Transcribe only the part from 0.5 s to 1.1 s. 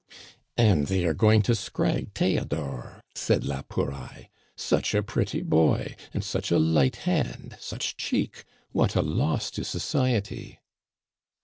"And they